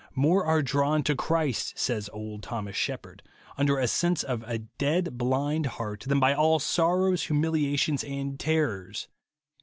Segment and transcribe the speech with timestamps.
[0.15, 3.21] More are drawn to Clirist," says old Thomas Shepherd,
[3.55, 9.07] "under a sense of a dead, blind heart, than by all sorrows, humiliations, and terrors."